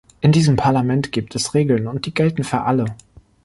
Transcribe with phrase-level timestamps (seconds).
[0.21, 2.85] In diesem Parlament gibt es Regeln, und die gelten für alle.